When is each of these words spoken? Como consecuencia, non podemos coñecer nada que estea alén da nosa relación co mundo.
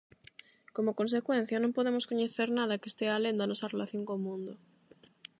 Como 0.75 0.97
consecuencia, 0.99 1.57
non 1.63 1.75
podemos 1.77 2.07
coñecer 2.11 2.47
nada 2.57 2.79
que 2.81 2.89
estea 2.91 3.11
alén 3.15 3.35
da 3.37 3.49
nosa 3.51 3.71
relación 3.73 4.01
co 4.07 4.23
mundo. 4.25 4.53